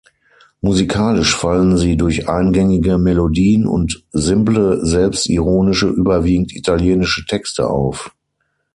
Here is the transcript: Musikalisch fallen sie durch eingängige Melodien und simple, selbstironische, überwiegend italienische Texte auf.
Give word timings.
Musikalisch 0.61 1.35
fallen 1.35 1.77
sie 1.77 1.95
durch 1.95 2.27
eingängige 2.27 2.97
Melodien 2.97 3.67
und 3.67 4.03
simple, 4.11 4.83
selbstironische, 4.83 5.89
überwiegend 5.89 6.55
italienische 6.55 7.23
Texte 7.27 7.67
auf. 7.69 8.09